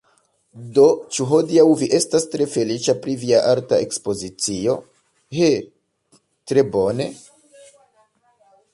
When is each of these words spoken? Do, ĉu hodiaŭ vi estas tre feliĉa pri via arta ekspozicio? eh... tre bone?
Do, 0.77 0.85
ĉu 1.17 1.27
hodiaŭ 1.31 1.65
vi 1.81 1.89
estas 1.97 2.25
tre 2.37 2.47
feliĉa 2.55 2.97
pri 3.05 3.15
via 3.25 3.43
arta 3.51 3.81
ekspozicio? 3.87 4.77
eh... 5.51 5.55
tre 6.53 6.69
bone? 6.77 7.11